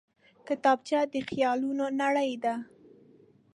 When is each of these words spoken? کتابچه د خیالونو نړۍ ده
کتابچه 0.47 0.99
د 1.13 1.15
خیالونو 1.29 1.85
نړۍ 2.01 2.31
ده 2.43 2.55